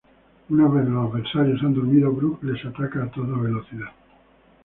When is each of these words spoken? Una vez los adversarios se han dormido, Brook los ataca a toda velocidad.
Una 0.49 0.67
vez 0.67 0.89
los 0.89 1.11
adversarios 1.11 1.59
se 1.59 1.65
han 1.67 1.75
dormido, 1.75 2.11
Brook 2.11 2.39
los 2.41 2.65
ataca 2.65 3.03
a 3.03 3.11
toda 3.11 3.37
velocidad. 3.37 3.89